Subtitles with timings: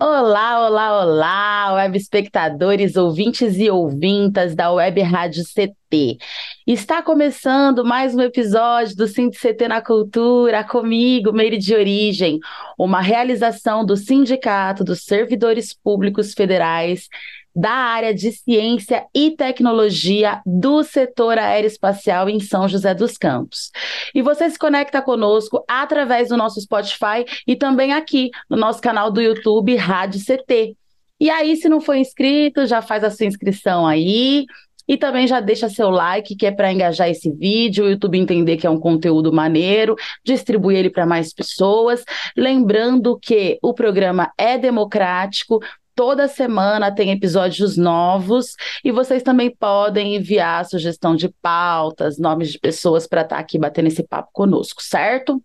[0.00, 6.18] Olá, olá, olá, web espectadores, ouvintes e ouvintas da Web Rádio CT.
[6.64, 12.38] Está começando mais um episódio do Sind CT na Cultura, comigo, Meire de Origem,
[12.78, 17.08] uma realização do Sindicato dos Servidores Públicos Federais
[17.58, 23.72] da área de ciência e tecnologia do setor aeroespacial em São José dos Campos.
[24.14, 29.10] E você se conecta conosco através do nosso Spotify e também aqui no nosso canal
[29.10, 30.76] do YouTube Rádio CT.
[31.20, 34.46] E aí, se não for inscrito, já faz a sua inscrição aí.
[34.86, 38.56] E também já deixa seu like, que é para engajar esse vídeo, o YouTube entender
[38.56, 42.02] que é um conteúdo maneiro, distribuir ele para mais pessoas.
[42.34, 45.60] Lembrando que o programa é democrático,
[45.98, 48.54] Toda semana tem episódios novos
[48.84, 53.58] e vocês também podem enviar sugestão de pautas, nomes de pessoas para estar tá aqui
[53.58, 55.42] batendo esse papo conosco, certo?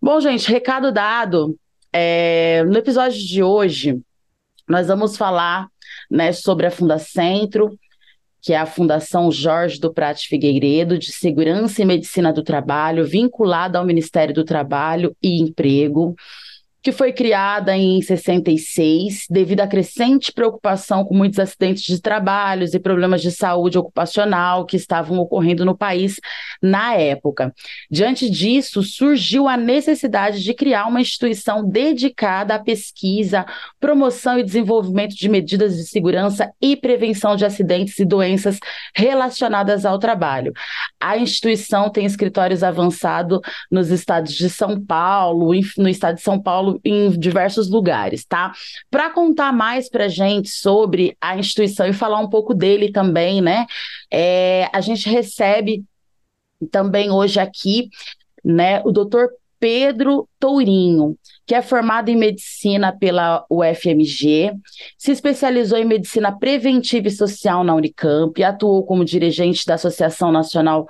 [0.00, 1.58] Bom, gente, recado dado.
[1.92, 4.00] É, no episódio de hoje,
[4.68, 5.66] nós vamos falar
[6.08, 7.76] né, sobre a Fundacentro,
[8.40, 13.76] que é a Fundação Jorge do Prate Figueiredo, de Segurança e Medicina do Trabalho, vinculada
[13.76, 16.14] ao Ministério do Trabalho e Emprego
[16.82, 22.78] que foi criada em 66 devido à crescente preocupação com muitos acidentes de trabalhos e
[22.78, 26.18] problemas de saúde ocupacional que estavam ocorrendo no país
[26.62, 27.52] na época.
[27.90, 33.44] Diante disso, surgiu a necessidade de criar uma instituição dedicada à pesquisa,
[33.78, 38.58] promoção e desenvolvimento de medidas de segurança e prevenção de acidentes e doenças
[38.94, 40.52] relacionadas ao trabalho.
[40.98, 46.69] A instituição tem escritórios avançados nos estados de São Paulo, no estado de São Paulo
[46.84, 48.52] em diversos lugares, tá?
[48.90, 53.66] Para contar mais para gente sobre a instituição e falar um pouco dele também, né?
[54.12, 55.84] É, a gente recebe
[56.70, 57.88] também hoje aqui,
[58.44, 61.16] né, o doutor Pedro Tourinho,
[61.46, 64.52] que é formado em medicina pela UFMG,
[64.96, 70.86] se especializou em medicina preventiva e social na Unicamp, atuou como dirigente da Associação Nacional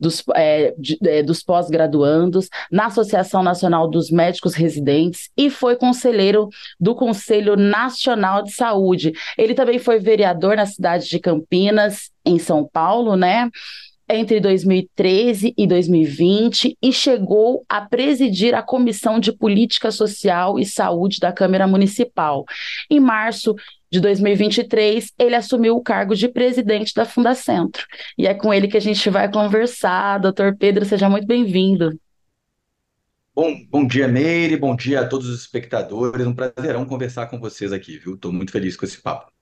[0.00, 0.74] dos, é,
[1.04, 8.42] é, dos pós-graduandos, na Associação Nacional dos Médicos Residentes e foi conselheiro do Conselho Nacional
[8.42, 9.12] de Saúde.
[9.36, 13.50] Ele também foi vereador na cidade de Campinas, em São Paulo, né?
[14.12, 21.20] entre 2013 e 2020 e chegou a presidir a Comissão de Política Social e Saúde
[21.20, 22.44] da Câmara Municipal.
[22.90, 23.54] Em março
[23.90, 27.84] de 2023, ele assumiu o cargo de presidente da Fundacentro.
[28.16, 30.18] E é com ele que a gente vai conversar.
[30.18, 31.98] Doutor Pedro, seja muito bem-vindo.
[33.34, 36.26] Bom, bom dia, Meire, bom dia a todos os espectadores.
[36.26, 38.14] Um prazerão conversar com vocês aqui, viu?
[38.14, 39.32] Estou muito feliz com esse papo.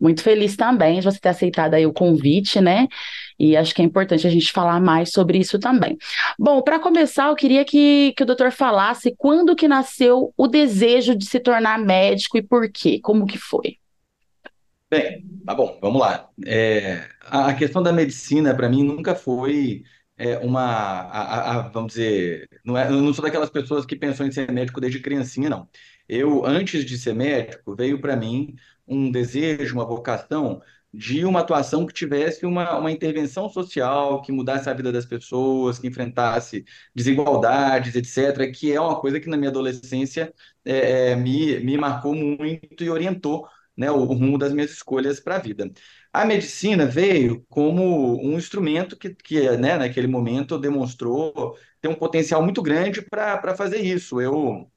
[0.00, 2.86] Muito feliz também de você ter aceitado aí o convite, né?
[3.38, 5.96] E acho que é importante a gente falar mais sobre isso também.
[6.38, 11.16] Bom, para começar, eu queria que, que o doutor falasse quando que nasceu o desejo
[11.16, 13.00] de se tornar médico e por quê?
[13.02, 13.78] Como que foi?
[14.90, 16.28] Bem, tá bom, vamos lá.
[16.46, 19.82] É, a questão da medicina, para mim, nunca foi
[20.16, 24.24] é, uma, a, a, vamos dizer, não é, eu não sou daquelas pessoas que pensou
[24.24, 25.68] em ser médico desde criancinha, não.
[26.08, 28.54] Eu, antes de ser médico, veio para mim
[28.86, 30.60] um desejo, uma vocação
[30.96, 35.78] de uma atuação que tivesse uma, uma intervenção social, que mudasse a vida das pessoas,
[35.78, 40.32] que enfrentasse desigualdades, etc., que é uma coisa que na minha adolescência
[40.64, 43.46] é, é, me, me marcou muito e orientou
[43.76, 45.70] né, o, rumo das minhas escolhas para a vida.
[46.12, 52.42] A medicina veio como um instrumento que, que né, naquele momento demonstrou ter um potencial
[52.42, 54.20] muito grande para fazer isso.
[54.20, 54.70] Eu,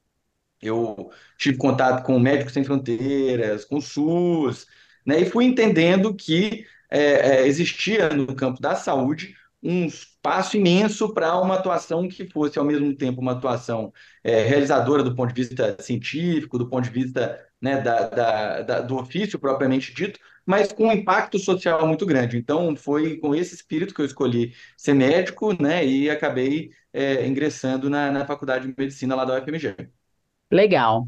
[0.60, 4.66] eu tive contato com Médicos Sem Fronteiras, com SUS,
[5.08, 5.22] né?
[5.22, 11.40] E fui entendendo que é, é, existia no campo da saúde um espaço imenso para
[11.40, 13.90] uma atuação que fosse, ao mesmo tempo, uma atuação
[14.22, 18.80] é, realizadora do ponto de vista científico, do ponto de vista né, da, da, da,
[18.82, 22.36] do ofício propriamente dito, mas com um impacto social muito grande.
[22.36, 27.88] Então, foi com esse espírito que eu escolhi ser médico né, e acabei é, ingressando
[27.90, 29.74] na, na faculdade de medicina lá da UFMG.
[30.50, 31.04] Legal.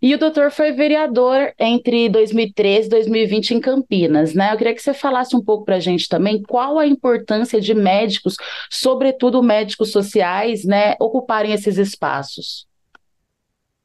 [0.00, 4.52] E o doutor foi vereador entre 2013 e 2020 em Campinas, né?
[4.52, 7.74] Eu queria que você falasse um pouco para a gente também qual a importância de
[7.74, 8.36] médicos,
[8.70, 12.66] sobretudo médicos sociais, né, ocuparem esses espaços.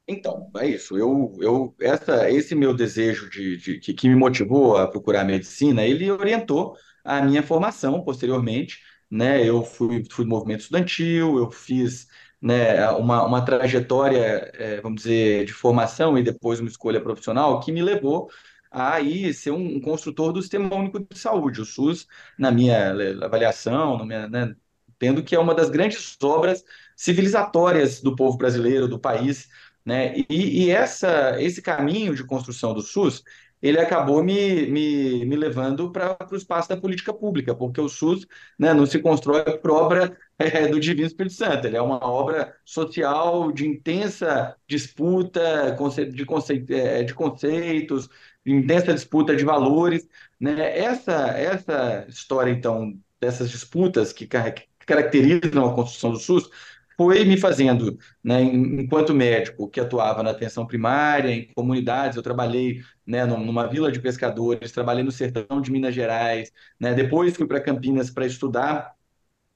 [0.08, 0.98] Então, é isso.
[0.98, 5.84] Eu, eu, essa, esse meu desejo de, de, que, que me motivou a procurar medicina,
[5.84, 8.80] ele orientou a minha formação posteriormente,
[9.12, 9.48] né?
[9.48, 12.08] Eu fui, fui movimento estudantil, eu fiz
[12.44, 17.72] né, uma, uma trajetória, é, vamos dizer, de formação e depois uma escolha profissional que
[17.72, 18.30] me levou
[18.70, 22.08] a ir ser um, um construtor do Sistema Único de Saúde, o SUS,
[22.38, 22.94] na minha
[23.24, 24.56] avaliação, na minha, né,
[25.00, 26.64] tendo que é uma das grandes obras
[26.96, 29.50] civilizatórias do povo brasileiro, do país,
[29.86, 30.14] né?
[30.30, 33.24] E, e essa, esse caminho de construção do SUS,
[33.62, 38.28] ele acabou me, me, me levando para o espaço da política pública, porque o SUS,
[38.60, 42.56] né, não se constrói por obra é, do Divino Espírito Santo, ele é uma obra
[42.66, 45.76] social de intensa disputa
[46.16, 48.10] de, é, de conceitos,
[48.46, 50.08] de intensa disputa de valores,
[50.40, 50.78] né?
[50.78, 56.50] Essa, essa história, então, dessas disputas que, que caracterizam a construção do SUS,
[56.96, 62.82] foi me fazendo, né, enquanto médico que atuava na atenção primária, em comunidades, eu trabalhei,
[63.06, 67.60] né, numa vila de pescadores, trabalhei no sertão de Minas Gerais, né, depois fui para
[67.62, 68.94] Campinas para estudar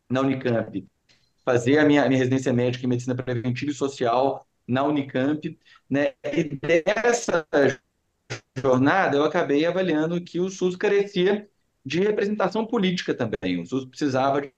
[0.10, 0.86] na Unicamp,
[1.44, 5.58] fazer a minha, minha residência médica em medicina preventiva e social na Unicamp,
[5.90, 7.48] né, e dessa
[8.58, 11.48] jornada eu acabei avaliando que o SUS carecia
[11.86, 14.52] de representação política também, o SUS precisava de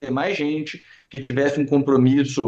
[0.00, 2.40] ter mais gente que tivesse um compromisso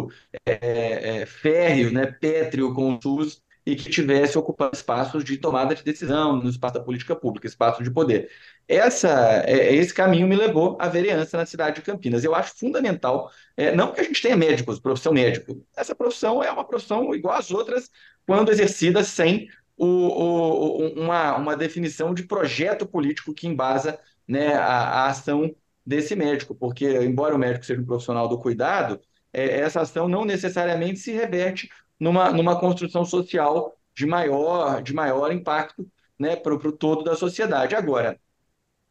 [0.44, 5.74] é, é, férreo, né, pétreo com o SUS e que tivesse ocupado espaços de tomada
[5.74, 8.30] de decisão no espaço da política pública, espaço de poder.
[8.70, 12.22] Essa, é, esse caminho me levou à vereança na cidade de Campinas.
[12.22, 16.52] Eu acho fundamental, é, não que a gente tenha médicos, profissão médico, essa profissão é
[16.52, 17.90] uma profissão igual às outras
[18.24, 25.02] quando exercida sem o, o, uma, uma definição de projeto político que embasa né, a,
[25.02, 25.52] a ação
[25.84, 29.00] desse médico, porque, embora o médico seja um profissional do cuidado,
[29.32, 31.68] é, essa ação não necessariamente se reverte
[31.98, 35.84] numa, numa construção social de maior, de maior impacto
[36.16, 37.74] né, para o todo da sociedade.
[37.74, 38.16] Agora,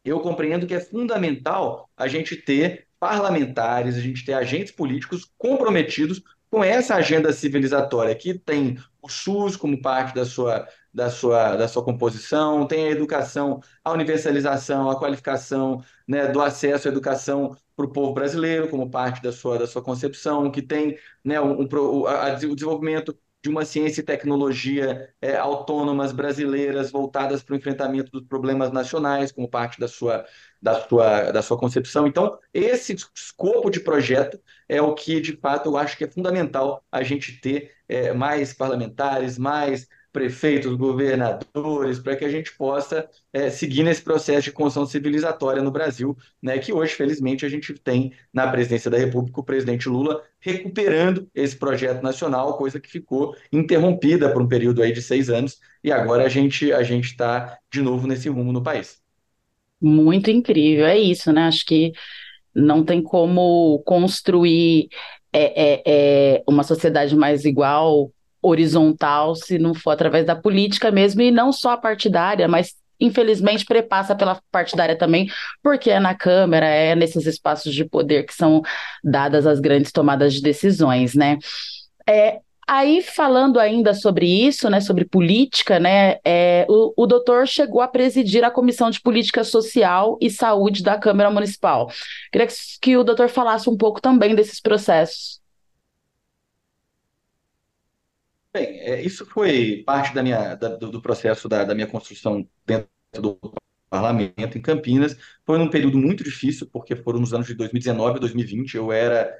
[0.04, 6.22] eu compreendo que é fundamental a gente ter parlamentares, a gente ter agentes políticos comprometidos
[6.50, 11.68] com essa agenda civilizatória que tem o SUS como parte da sua, da sua, da
[11.68, 17.86] sua composição, tem a educação, a universalização, a qualificação né, do acesso à educação para
[17.86, 22.06] o povo brasileiro como parte da sua, da sua concepção, que tem né, um, um,
[22.06, 28.10] a, o desenvolvimento de uma ciência e tecnologia é, autônomas brasileiras voltadas para o enfrentamento
[28.12, 30.26] dos problemas nacionais como parte da sua,
[30.60, 32.06] da sua, da sua concepção.
[32.06, 34.38] Então, esse escopo de projeto
[34.68, 38.52] é o que, de fato, eu acho que é fundamental a gente ter é, mais
[38.52, 44.86] parlamentares, mais prefeitos, governadores, para que a gente possa é, seguir nesse processo de construção
[44.86, 49.44] civilizatória no Brasil, né, que hoje, felizmente, a gente tem na presidência da República o
[49.44, 55.02] presidente Lula recuperando esse projeto nacional, coisa que ficou interrompida por um período aí de
[55.02, 59.00] seis anos, e agora a gente a gente está de novo nesse rumo no país.
[59.80, 61.42] Muito incrível, é isso, né?
[61.42, 61.92] Acho que
[62.54, 64.88] não tem como construir
[65.32, 68.10] é, é, é uma sociedade mais igual
[68.42, 73.64] horizontal se não for através da política mesmo, e não só a partidária, mas infelizmente
[73.64, 75.28] prepassa pela partidária também,
[75.62, 78.60] porque é na Câmara, é nesses espaços de poder que são
[79.02, 81.38] dadas as grandes tomadas de decisões, né?
[82.06, 87.80] É, aí, falando ainda sobre isso, né, sobre política, né, é, o, o doutor chegou
[87.80, 91.90] a presidir a Comissão de Política Social e Saúde da Câmara Municipal.
[92.30, 95.39] Queria que, que o doutor falasse um pouco também desses processos.
[98.52, 102.88] Bem, é, isso foi parte da minha, da- do, processo da, da minha construção dentro
[103.14, 103.38] do
[103.88, 105.16] parlamento em Campinas.
[105.46, 108.74] Foi num período muito difícil, porque foram nos anos de 2019 e 2020.
[108.76, 109.32] Eu era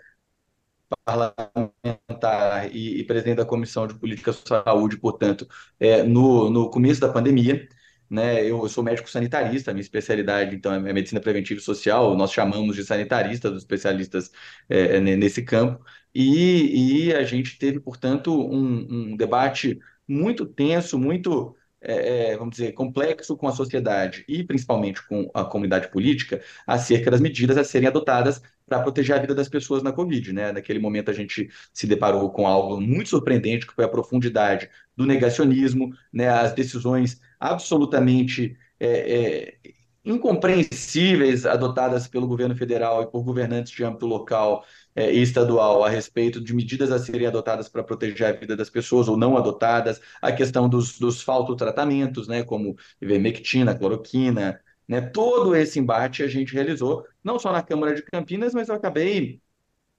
[1.04, 5.46] parlamentar e, e presidente da Comissão de Política de Saúde, portanto,
[5.78, 7.68] é, no, no começo da pandemia.
[8.10, 12.16] Né, eu, eu sou médico sanitarista, minha especialidade então é medicina preventiva e social.
[12.16, 14.32] Nós chamamos de sanitarista dos especialistas
[14.68, 15.84] é, é nesse campo.
[16.14, 22.56] E, e a gente teve, portanto, um, um debate muito tenso, muito, é, é, vamos
[22.56, 27.62] dizer, complexo com a sociedade e principalmente com a comunidade política acerca das medidas a
[27.64, 30.52] serem adotadas para proteger a vida das pessoas na Covid, né?
[30.52, 35.06] Naquele momento a gente se deparou com algo muito surpreendente, que foi a profundidade do
[35.06, 36.28] negacionismo, né?
[36.28, 39.72] As decisões absolutamente é, é,
[40.04, 45.88] incompreensíveis adotadas pelo governo federal e por governantes de âmbito local é, e estadual a
[45.88, 50.00] respeito de medidas a serem adotadas para proteger a vida das pessoas ou não adotadas,
[50.20, 56.54] a questão dos, dos faltotratamentos, né, como ivermectina, cloroquina, né, todo esse embate a gente
[56.54, 59.40] realizou, não só na Câmara de Campinas, mas eu acabei,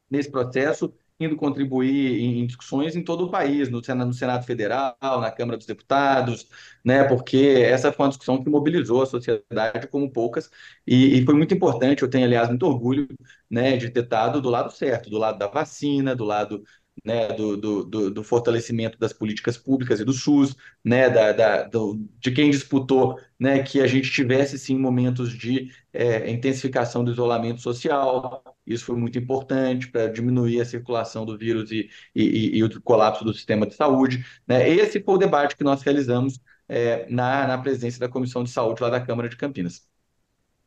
[0.10, 0.94] nesse processo,
[1.30, 5.66] contribuir em, discussões em todo o país, no Senado, no Senado Federal, na Câmara dos
[5.68, 6.48] Deputados,
[6.84, 10.50] né, porque essa foi uma discussão que mobilizou a sociedade como poucas,
[10.86, 13.08] e, e foi muito importante, eu tenho, aliás, muito orgulho
[13.50, 16.64] né, de ter estado do lado certo, do lado da vacina, do lado
[17.04, 22.00] né, do, do, do, fortalecimento das políticas públicas e do SUS, né, da, da do,
[22.20, 27.62] de quem disputou né, que a gente tivesse sim momentos de é, intensificação do isolamento
[27.62, 28.44] social.
[28.66, 33.24] Isso foi muito importante para diminuir a circulação do vírus e, e, e, o colapso
[33.26, 34.24] do sistema de saúde.
[34.48, 34.70] Né?
[34.70, 38.82] Esse foi o debate que nós realizamos é, na, na presença da Comissão de Saúde
[38.82, 39.91] lá da Câmara de Campinas.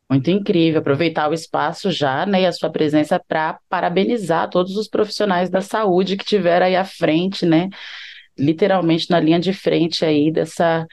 [0.09, 4.87] Muito incrível, aproveitar o espaço já, né, e a sua presença para parabenizar todos os
[4.87, 7.69] profissionais da saúde que tiveram aí à frente, né,
[8.37, 10.85] literalmente na linha de frente aí dessa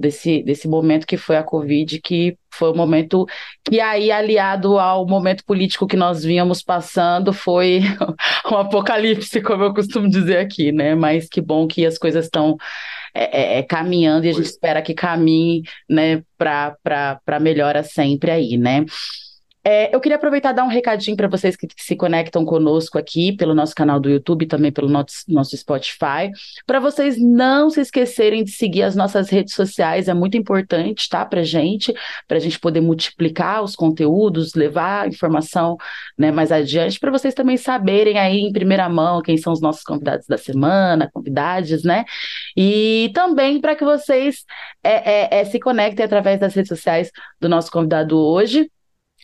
[0.00, 3.26] desse, desse momento que foi a Covid, que foi o um momento
[3.64, 7.80] que aí, aliado ao momento político que nós vínhamos passando, foi
[8.50, 10.94] um apocalipse, como eu costumo dizer aqui, né?
[10.94, 12.56] Mas que bom que as coisas estão
[13.14, 18.56] é, é, é, caminhando e a gente espera que caminhe, né, para melhora sempre aí,
[18.56, 18.84] né?
[19.62, 23.32] É, eu queria aproveitar e dar um recadinho para vocês que, se conectam conosco aqui
[23.32, 26.30] pelo nosso canal do YouTube, também pelo nosso, nosso Spotify,
[26.66, 31.26] para vocês não se esquecerem de seguir as nossas redes sociais, é muito importante, tá,
[31.26, 31.92] para gente,
[32.26, 35.76] para a gente poder multiplicar os conteúdos, levar informação
[36.16, 39.82] né, mais adiante, para vocês também saberem aí em primeira mão quem são os nossos
[39.82, 42.04] convidados da semana, convidados, né,
[42.56, 44.44] e também para que vocês
[44.82, 48.70] é, é, é, se conectem através das redes sociais do nosso convidado hoje.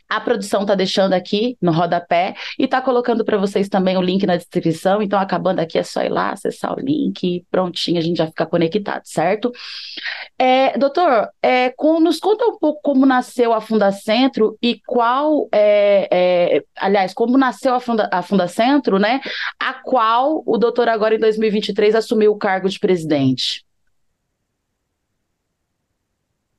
[0.09, 4.25] A produção está deixando aqui no rodapé e está colocando para vocês também o link
[4.27, 5.03] na descrição.
[5.03, 8.47] Então, acabando aqui, é só ir lá, acessar o link, prontinho, a gente já fica
[8.47, 9.51] conectado, certo?
[10.39, 16.09] É, doutor, é, com, nos conta um pouco como nasceu a Fundacentro e qual, é,
[16.11, 19.21] é, aliás, como nasceu a, Funda, a Fundacentro, né?
[19.59, 23.66] A qual o doutor agora em 2023 assumiu o cargo de presidente.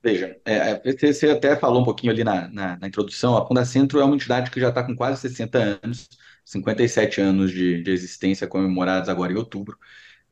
[0.02, 3.98] Veja, é, é você até falou um pouquinho ali na, na, na introdução, a Fundacentro
[4.00, 6.08] é uma entidade que já está com quase 60 anos,
[6.44, 9.76] 57 anos de, de existência comemorados agora em outubro.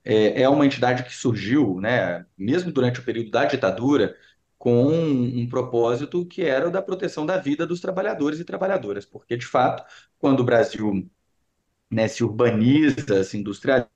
[0.04, 4.16] É, é uma entidade que surgiu, né, mesmo durante o período da ditadura,
[4.58, 9.06] com um, um propósito que era o da proteção da vida dos trabalhadores e trabalhadoras,
[9.06, 9.84] porque, de fato,
[10.18, 11.08] quando o Brasil
[11.90, 13.90] né, se urbaniza, se industrializa,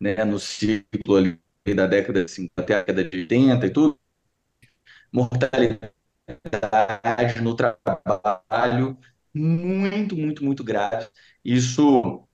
[0.00, 1.40] né, no ciclo ali
[1.72, 3.98] da década de 50 até a década de 80 e tudo,
[5.12, 5.94] mortalidade
[7.42, 8.98] no trabalho
[9.32, 11.08] muito, muito, muito grave.
[11.44, 12.26] Isso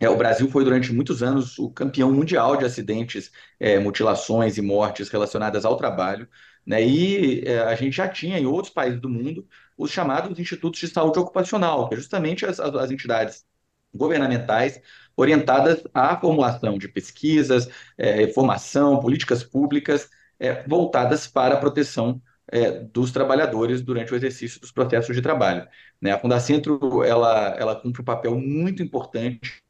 [0.00, 4.62] é, o Brasil foi durante muitos anos o campeão mundial de acidentes, é, mutilações e
[4.62, 6.28] mortes relacionadas ao trabalho,
[6.66, 6.84] né?
[6.84, 10.88] E é, a gente já tinha em outros países do mundo os chamados institutos de
[10.88, 13.46] saúde ocupacional, que é justamente as, as entidades
[13.94, 14.80] governamentais
[15.16, 22.70] orientadas à formulação de pesquisas, é, formação, políticas públicas é, voltadas para a proteção é,
[22.80, 25.66] dos trabalhadores durante o exercício dos processos de trabalho.
[26.00, 26.12] Né?
[26.12, 29.62] A Fundacentro ela, ela cumpre um papel muito importante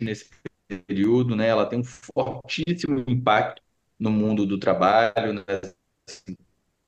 [0.00, 0.28] nesse
[0.68, 1.46] período, né?
[1.46, 3.62] ela tem um fortíssimo impacto
[3.98, 5.74] no mundo do trabalho, nas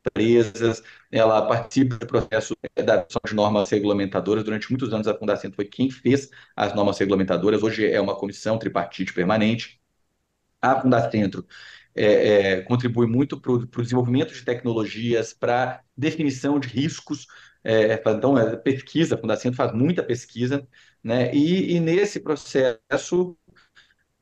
[0.09, 4.45] empresas, ela participa do processo da adoção de normas regulamentadoras.
[4.45, 7.63] Durante muitos anos, a Fundação foi quem fez as normas regulamentadoras.
[7.63, 9.81] Hoje é uma comissão tripartite permanente.
[10.61, 11.47] A Fundacentro
[11.95, 17.27] é, é, contribui muito para o desenvolvimento de tecnologias, para definição de riscos.
[17.65, 20.67] É, então, é, pesquisa, a Fundacentro faz muita pesquisa,
[21.03, 21.35] né?
[21.35, 23.37] E, e nesse processo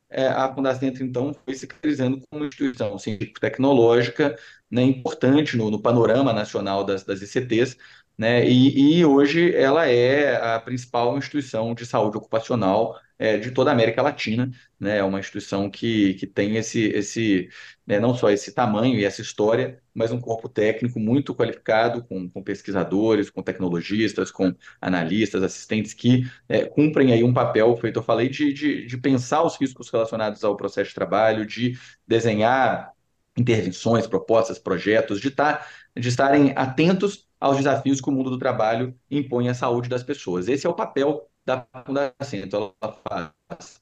[0.09, 4.37] é, a Fundacentro, então, foi se caracterizando como instituição científico-tecnológica
[4.76, 7.76] né, importante no, no, panorama nacional das, das ICTs,
[8.18, 13.71] né, e, e, hoje ela é a principal instituição de saúde ocupacional é, de toda
[13.71, 17.49] a América Latina, né, é uma instituição que, que tem esse, esse
[17.87, 22.28] né, não só esse tamanho e essa história, mas um corpo técnico muito qualificado, com,
[22.28, 28.02] com pesquisadores, com tecnologistas, com analistas, assistentes que é, cumprem aí um papel, feito eu
[28.02, 32.96] falei, de, de, de pensar os riscos relacionados ao processo de trabalho, de desenhar
[33.37, 38.99] intervenções, propostas, projetos, de, estar, de estarem atentos aos desafios que o mundo do trabalho
[39.11, 40.49] impõe à saúde das pessoas.
[40.49, 42.40] Esse é o papel da Fundação.
[42.40, 43.81] Então, ela faz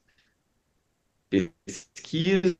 [1.66, 2.56] pesquisa,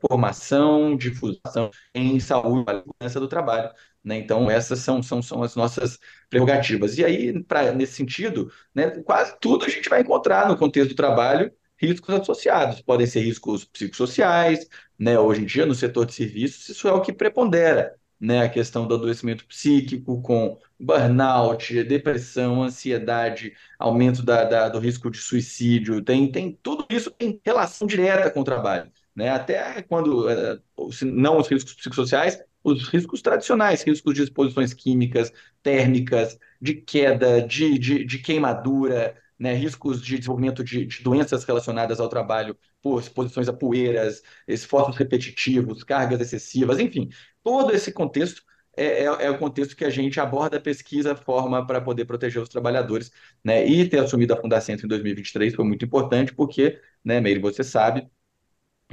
[0.00, 3.70] formação, difusão em saúde e segurança do trabalho.
[4.04, 4.18] Né?
[4.18, 6.98] Então, essas são, são, são as nossas prerrogativas.
[6.98, 10.96] E aí, pra, nesse sentido, né, quase tudo a gente vai encontrar no contexto do
[10.96, 12.82] trabalho riscos associados.
[12.82, 14.66] Podem ser riscos psicossociais,
[15.00, 15.18] né?
[15.18, 18.42] Hoje em dia, no setor de serviços, isso é o que prepondera, né?
[18.42, 25.18] A questão do adoecimento psíquico com burnout, depressão, ansiedade, aumento da, da, do risco de
[25.18, 28.92] suicídio, tem, tem tudo isso tem relação direta com o trabalho.
[29.16, 29.30] Né?
[29.30, 30.58] Até quando, eh,
[31.02, 37.40] não os riscos psicossociais, os riscos, riscos tradicionais, riscos de exposições químicas, térmicas, de queda,
[37.42, 43.00] de, de, de queimadura, né, riscos de desenvolvimento de, de, doenças relacionadas ao trabalho por
[43.00, 47.08] exposições a poeiras, esforços repetitivos, cargas excessivas, enfim,
[47.42, 48.42] todo esse contexto
[48.76, 52.40] é, é, é, o contexto que a gente aborda a pesquisa, forma para poder proteger
[52.42, 53.10] os trabalhadores,
[53.44, 53.66] né?
[53.66, 58.08] E ter assumido a Fundacentro em 2023 foi muito importante, porque, né, Meire, você sabe,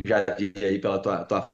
[0.06, 1.51] já aí pela tua, tua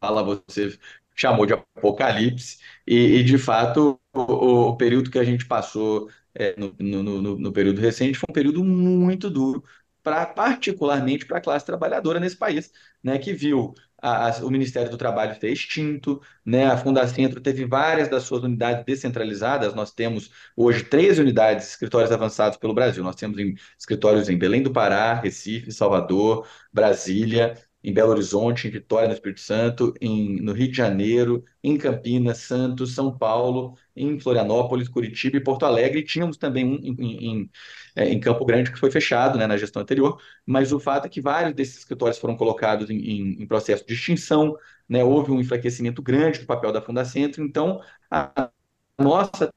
[0.00, 0.78] fala, você
[1.14, 6.54] chamou de apocalipse, e, e de fato o, o, período que a gente passou é,
[6.58, 9.64] no, no, no, no período recente foi um período muito duro,
[10.02, 14.90] pra, particularmente para a classe trabalhadora nesse país, né, que viu a, a, o Ministério
[14.90, 16.66] do Trabalho ter extinto, né?
[16.66, 19.74] A Fundacentro teve várias das suas unidades descentralizadas.
[19.74, 23.02] Nós temos hoje três unidades, escritórios avançados pelo Brasil.
[23.02, 28.70] Nós temos em, escritórios em Belém do Pará, Recife, Salvador, Brasília, em Belo Horizonte, em
[28.70, 34.18] Vitória, no Espírito Santo, em, no Rio de Janeiro, em Campinas, Santos, São Paulo, em
[34.18, 36.00] Florianópolis, Curitiba e Porto Alegre.
[36.00, 37.50] E tínhamos também um em, em,
[37.94, 41.08] é, em, Campo Grande que foi fechado né, na gestão anterior, mas o fato é
[41.08, 44.56] que vários desses escritórios foram colocados em, processo de extinção,
[44.88, 47.80] né, houve um enfraquecimento grande do papel da Fundacentro, então
[48.10, 48.50] a
[48.98, 49.52] nossa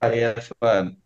[0.00, 0.96] tarefa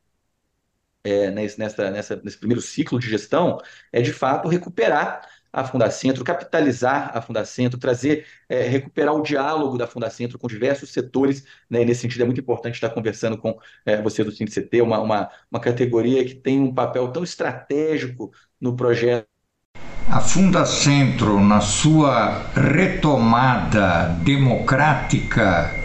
[1.04, 3.59] é, nessa, nessa, nesse primeiro ciclo de gestão
[3.92, 9.87] é, de fato, recuperar a Fundacentro, capitalizar a Fundacentro, trazer, é, recuperar o diálogo da
[9.87, 11.44] Fundacentro com diversos setores.
[11.68, 11.85] Né?
[11.85, 15.61] nesse sentido, é muito importante estar conversando com é, você do CINCT, uma, uma, uma
[15.61, 19.26] categoria que tem um papel tão estratégico no projeto.
[20.09, 25.82] A Fundacentro, na sua retomada democrática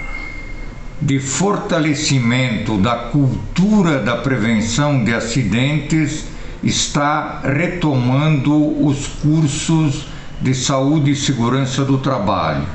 [1.01, 6.25] de fortalecimento da cultura da prevenção de acidentes,
[6.63, 10.07] está retomando os cursos
[10.41, 12.65] de saúde e segurança do trabalho.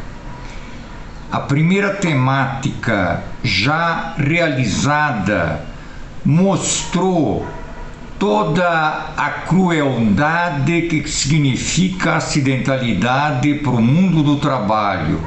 [1.30, 5.64] A primeira temática já realizada
[6.24, 7.46] mostrou
[8.18, 15.20] toda a crueldade que significa acidentalidade para o mundo do trabalho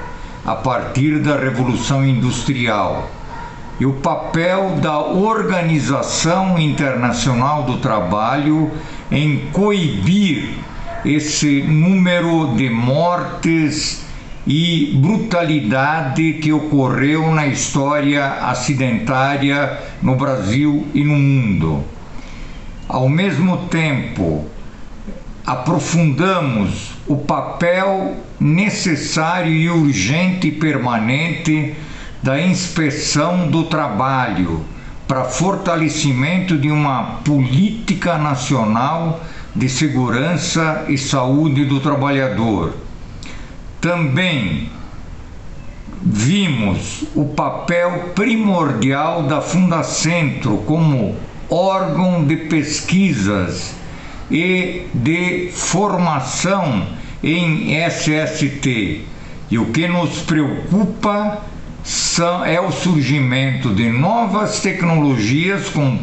[0.45, 3.09] a partir da Revolução Industrial
[3.79, 8.71] e o papel da Organização Internacional do Trabalho
[9.11, 10.49] em coibir
[11.03, 14.03] esse número de mortes
[14.47, 21.83] e brutalidade que ocorreu na história acidentária no Brasil e no mundo.
[22.87, 24.45] Ao mesmo tempo,
[25.45, 31.75] aprofundamos o papel necessário e urgente e permanente
[32.25, 34.65] da inspeção do trabalho
[35.07, 39.23] para fortalecimento de uma política nacional
[39.55, 42.73] de segurança e saúde do trabalhador.
[43.79, 44.71] Também
[46.01, 51.15] vimos o papel primordial da Fundacentro como
[51.47, 53.75] órgão de pesquisas
[54.31, 56.87] e de formação
[57.23, 59.05] em SST.
[59.51, 61.53] E o que nos preocupa
[61.85, 65.99] são, é o surgimento de novas tecnologias com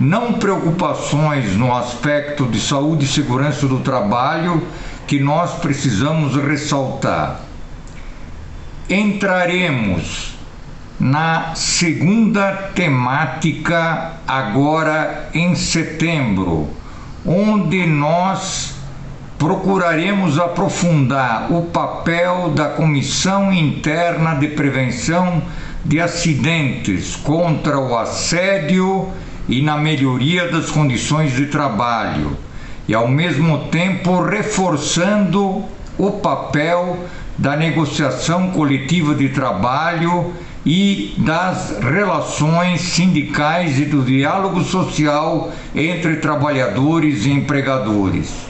[0.00, 4.66] não preocupações no aspecto de saúde e segurança do trabalho
[5.06, 7.42] que nós precisamos ressaltar.
[8.88, 10.38] Entraremos
[10.98, 16.70] na segunda temática agora em setembro,
[17.26, 18.79] onde nós
[19.40, 25.42] procuraremos aprofundar o papel da Comissão Interna de Prevenção
[25.82, 29.08] de Acidentes contra o assédio
[29.48, 32.36] e na melhoria das condições de trabalho,
[32.86, 35.64] e ao mesmo tempo reforçando
[35.96, 36.98] o papel
[37.38, 40.34] da negociação coletiva de trabalho
[40.66, 48.49] e das relações sindicais e do diálogo social entre trabalhadores e empregadores.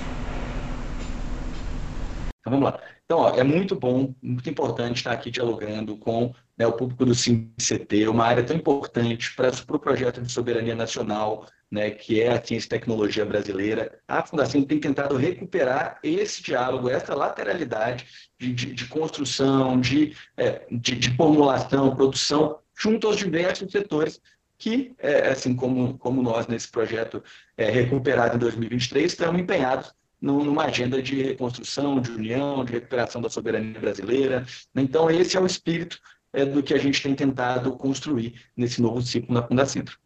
[2.51, 2.81] Então vamos lá.
[3.05, 7.15] Então, ó, é muito bom, muito importante estar aqui dialogando com né, o público do
[7.15, 12.45] CIMCT, uma área tão importante para, o projeto de soberania nacional, né, que é a
[12.45, 13.99] ciência e tecnologia brasileira.
[14.07, 18.07] A Fundação tem tentado recuperar esse diálogo, essa lateralidade
[18.39, 24.21] de, de, de construção, de, é, de, de, formulação, produção, junto aos diversos setores
[24.59, 27.23] que, é, assim como, como nós nesse projeto
[27.57, 33.31] é, recuperado em 2023, estamos empenhados numa agenda de reconstrução, de união, de recuperação da
[33.31, 34.45] soberania brasileira.
[34.75, 35.99] Então, esse é o espírito
[36.33, 39.99] é, do que a gente tem tentado construir nesse novo ciclo na Fundacentro.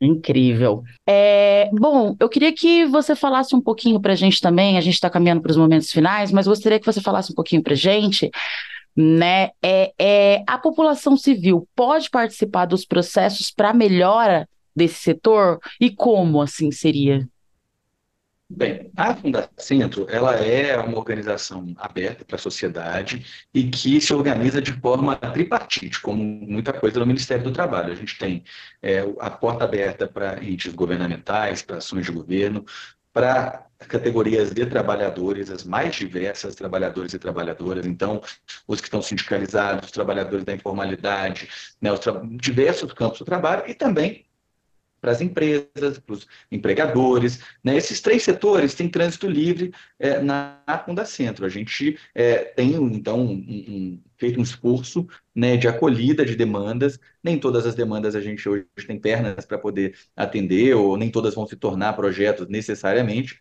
[0.00, 0.82] Incrível.
[1.06, 4.76] É, bom, eu queria que você falasse um pouquinho para a gente também.
[4.76, 7.62] A gente está caminhando para os momentos finais, mas gostaria que você falasse um pouquinho
[7.62, 8.30] para a gente
[8.96, 9.50] né?
[9.62, 15.60] É, é, a população civil pode participar dos processos para melhora desse setor?
[15.78, 17.28] E como assim seria?
[18.48, 24.62] Bem, a Fundacentro, ela é uma organização aberta para a sociedade e que se organiza
[24.62, 27.92] de forma tripartite, como muita coisa no Ministério do Trabalho.
[27.92, 28.44] A gente tem
[28.80, 32.64] é, a porta aberta para entes governamentais, para ações de governo,
[33.12, 38.22] para categorias de trabalhadores, as mais diversas trabalhadores e trabalhadoras, então,
[38.66, 41.48] os que estão sindicalizados, os trabalhadores da informalidade,
[41.80, 44.25] né, os tra diversos campos do trabalho, e também
[45.00, 47.40] para as empresas, para os empregadores.
[47.62, 47.76] Né?
[47.76, 51.44] Esses três setores têm trânsito livre é, na Fundacentro.
[51.46, 56.98] A gente é, tem, então, um, um, feito um esforço né, de acolhida de demandas.
[57.22, 61.34] Nem todas as demandas a gente hoje tem pernas para poder atender, ou nem todas
[61.34, 63.40] vão se tornar projetos necessariamente.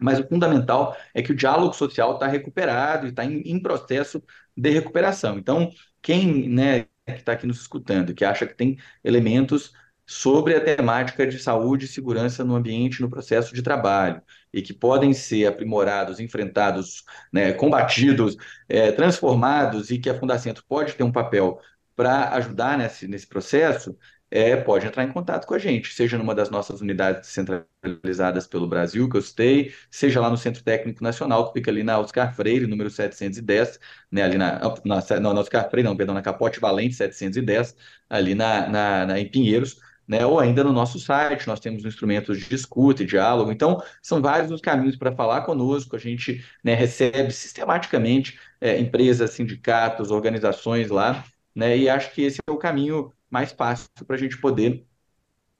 [0.00, 4.22] Mas o fundamental é que o diálogo social está recuperado e está em, em, processo
[4.56, 5.38] de recuperação.
[5.38, 9.72] Então, quem né, que está aqui nos escutando, que acha que tem elementos
[10.10, 14.20] sobre a temática de saúde e segurança no ambiente, no processo de trabalho,
[14.52, 18.36] e que podem ser aprimorados, enfrentados, né, combatidos,
[18.68, 21.60] é, transformados, e que a Fundacentro pode ter um papel
[21.94, 23.96] para ajudar nesse, nesse processo,
[24.32, 28.66] é, pode entrar em contato com a gente, seja numa das nossas unidades centralizadas pelo
[28.68, 32.34] Brasil, que eu citei, seja lá no Centro Técnico Nacional, que fica ali na Oscar
[32.34, 33.78] Freire, número 710,
[34.10, 37.76] né, ali na, na, não, na Oscar Freire, não, perdão, na Capote Valente 710,
[38.08, 39.78] ali na, na, na em Pinheiros,
[40.10, 40.26] né?
[40.26, 43.52] Ou ainda no nosso site, nós temos instrumentos de escuta e diálogo.
[43.52, 45.94] Então, são vários os caminhos para falar conosco.
[45.94, 51.78] A gente né, recebe sistematicamente é, empresas, sindicatos, organizações lá, né?
[51.78, 54.84] E acho que esse é o caminho mais fácil para a gente poder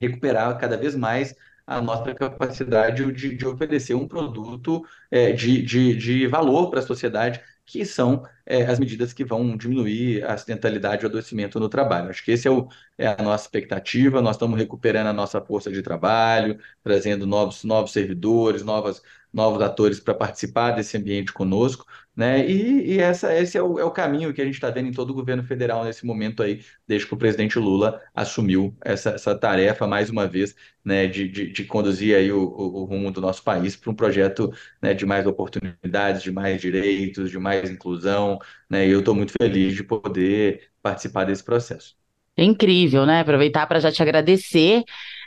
[0.00, 1.32] recuperar cada vez mais
[1.64, 6.82] a nossa capacidade de, de oferecer um produto é, de, de, de valor para a
[6.82, 11.68] sociedade que são é, as medidas que vão diminuir a acidentalidade e o adoecimento no
[11.68, 12.10] trabalho.
[12.10, 12.50] Acho que esse é,
[12.98, 14.20] é, a nossa expectativa.
[14.20, 19.00] Nós estamos recuperando a nossa força de trabalho, trazendo novos, novos servidores, novas,
[19.32, 22.46] novos atores para participar desse ambiente conosco, né?
[22.48, 24.92] E, e essa, esse é o, é o caminho que a gente está vendo em
[24.92, 29.34] todo o governo federal nesse momento aí, desde que o presidente Lula assumiu essa, essa
[29.34, 33.20] tarefa, mais uma vez, né, de, de, de conduzir aí o, o, o, rumo do
[33.20, 38.38] nosso país para um projeto né, de mais oportunidades, de mais direitos, de mais inclusão,
[38.68, 38.86] né?
[38.86, 41.96] E eu estou muito feliz de poder participar desse processo.
[42.36, 43.20] É incrível, né?
[43.20, 44.82] Aproveitar para já te agradecer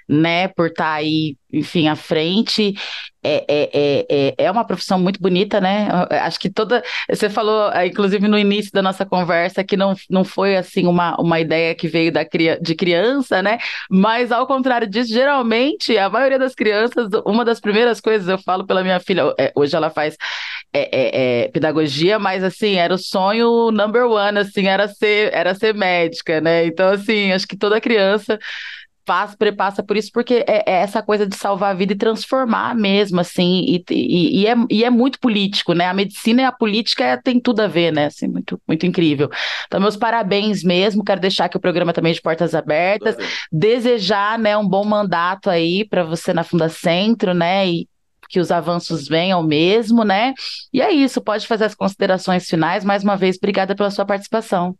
[0.08, 2.74] né, por estar tá aí, enfim, à frente.
[3.26, 5.88] É, é, é, é uma profissão muito bonita, né?
[6.10, 6.84] Acho que toda.
[7.10, 11.40] Você falou, inclusive no início da nossa conversa, que não, não foi assim uma, uma
[11.40, 12.24] ideia que veio da,
[12.62, 13.60] de criança, né?
[13.90, 18.66] Mas ao contrário disso, geralmente, a maioria das crianças, uma das primeiras coisas, eu falo
[18.66, 20.18] pela minha filha, hoje ela faz
[20.74, 25.54] é, é, é, pedagogia, mas assim, era o sonho number one, assim, era ser, era
[25.54, 26.66] ser médica, né?
[26.66, 28.40] Então, assim, acho que toda criança
[29.06, 32.76] passa, prepassa por isso, porque é, é, essa coisa de salvar a vida e transformar
[32.76, 35.86] mesmo, assim, e, e, e, é, e é muito político, né?
[35.88, 38.06] A medicina e a política é, tem tudo a ver, né?
[38.06, 39.30] Assim, muito, muito incrível.
[39.66, 43.16] Então, meus parabéns mesmo, quero deixar aqui o programa também de portas abertas,
[43.52, 47.68] desejar, né, um bom mandato aí para você na Fundacentro, né?
[47.68, 47.88] E
[48.30, 50.34] que os avanços venham mesmo, né?
[50.74, 52.84] E é isso, pode fazer as considerações finais.
[52.84, 54.76] Mais uma vez, obrigada pela sua participação.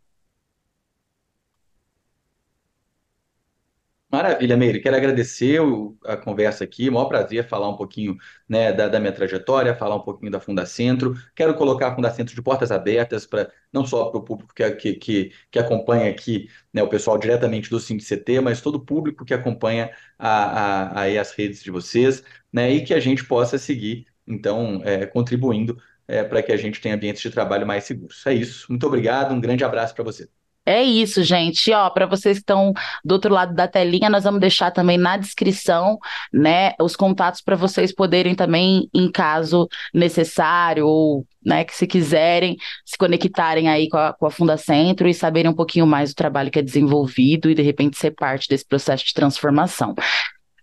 [4.14, 4.80] Maravilha, Meire.
[4.80, 5.60] Quero agradecer
[6.04, 6.88] a conversa aqui.
[6.88, 8.16] Maior prazer falar um pouquinho
[8.48, 11.14] né, da, da, minha trajetória, falar um pouquinho da Fundacentro.
[11.34, 14.94] Quero colocar a Fundacentro de portas abertas para não só para o público que, que,
[14.94, 19.34] que, que, acompanha aqui, né, o pessoal diretamente do CT, mas todo o público que
[19.34, 22.22] acompanha a, a, a, as redes de vocês,
[22.52, 26.80] né, e que a gente possa seguir, então, é, contribuindo é, para que a gente
[26.80, 28.24] tenha ambientes de trabalho mais seguros.
[28.26, 28.66] É isso.
[28.68, 29.34] Muito obrigado.
[29.34, 30.28] Um grande abraço para você.
[30.66, 31.70] É isso, gente.
[31.72, 32.72] Ó, para vocês que estão
[33.04, 35.98] do outro lado da telinha, nós vamos deixar também na descrição,
[36.32, 42.56] né, os contatos para vocês poderem também, em caso necessário ou né, que se quiserem
[42.84, 46.50] se conectarem aí com a, com a Fundacentro e saberem um pouquinho mais do trabalho
[46.50, 49.94] que é desenvolvido e de repente ser parte desse processo de transformação.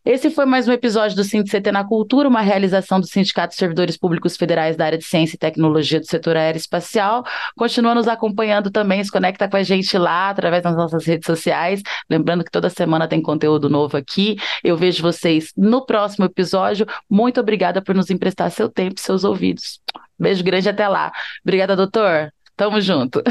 [0.03, 3.95] Esse foi mais um episódio do CT na Cultura, uma realização do Sindicato de Servidores
[3.95, 7.23] Públicos Federais da área de Ciência e Tecnologia do setor aeroespacial.
[7.55, 11.83] Continua nos acompanhando também, se conecta com a gente lá através das nossas redes sociais.
[12.09, 14.37] Lembrando que toda semana tem conteúdo novo aqui.
[14.63, 16.87] Eu vejo vocês no próximo episódio.
[17.07, 19.79] Muito obrigada por nos emprestar seu tempo e seus ouvidos.
[20.17, 21.11] Beijo grande até lá.
[21.43, 22.33] Obrigada, doutor.
[22.57, 23.21] Tamo junto.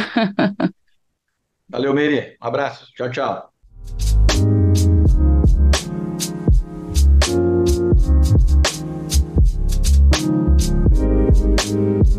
[1.69, 2.37] Valeu, Meire.
[2.41, 2.87] Um abraço.
[2.95, 4.20] Tchau, tchau.
[11.71, 12.11] Thank